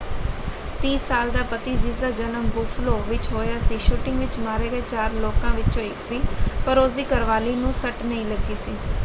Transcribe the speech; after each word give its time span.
30 0.81 0.97
ਸਾਲ 0.99 1.29
ਦਾ 1.31 1.41
ਪਤੀ 1.49 1.75
ਜਿਸ 1.77 1.95
ਦਾ 1.97 2.09
ਜਨਮ 2.11 2.47
ਬੁੱਫਲੋ 2.51 2.97
ਵਿੱਚ 3.09 3.27
ਹੋਇਆ 3.31 3.59
ਸੀ 3.67 3.77
ਸ਼ੂਟਿੰਗ 3.79 4.19
ਵਿੱਚ 4.19 4.39
ਮਾਰੇ 4.39 4.69
ਗਏ 4.69 4.81
ਚਾਰ 4.87 5.11
ਲੋਕਾਂ 5.17 5.53
ਵਿੱਚੋਂ 5.53 5.83
ਇੱਕ 5.83 5.97
ਸੀ 5.99 6.21
ਪਰ 6.65 6.77
ਉਸ 6.79 6.91
ਦੀ 6.93 7.05
ਘਰਵਾਲੀ 7.07 7.55
ਨੂੰ 7.55 7.73
ਸੱਟ 7.75 8.03
ਨਹੀਂ 8.03 8.25
ਲੱਗੀ 8.25 8.55
ਸੀ। 8.57 8.75